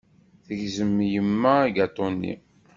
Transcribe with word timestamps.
Tegzem 0.45 0.95
yemma 1.11 1.51
agaṭu-nni. 1.65 2.33